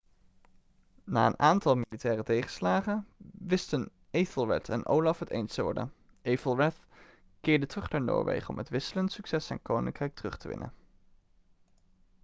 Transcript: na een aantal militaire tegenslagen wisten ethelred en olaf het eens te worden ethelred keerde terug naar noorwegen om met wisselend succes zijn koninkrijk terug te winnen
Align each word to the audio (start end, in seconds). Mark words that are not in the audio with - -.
na 1.03 1.25
een 1.25 1.39
aantal 1.39 1.75
militaire 1.75 2.23
tegenslagen 2.23 3.07
wisten 3.39 3.91
ethelred 4.11 4.69
en 4.69 4.85
olaf 4.85 5.19
het 5.19 5.29
eens 5.29 5.53
te 5.53 5.61
worden 5.61 5.93
ethelred 6.21 6.75
keerde 7.41 7.65
terug 7.65 7.89
naar 7.89 8.01
noorwegen 8.03 8.49
om 8.49 8.55
met 8.55 8.69
wisselend 8.69 9.11
succes 9.11 9.45
zijn 9.45 9.61
koninkrijk 9.61 10.15
terug 10.15 10.37
te 10.37 10.47
winnen 10.47 10.73